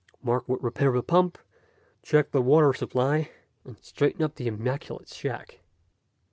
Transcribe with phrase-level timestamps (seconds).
[0.23, 1.37] Mark would repair the pump,
[2.01, 3.29] check the water supply,
[3.63, 5.59] and straighten up the immaculate shack.